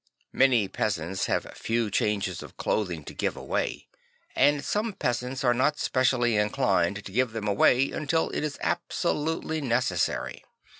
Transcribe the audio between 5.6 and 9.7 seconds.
specially inclined to give them away until it is absolutely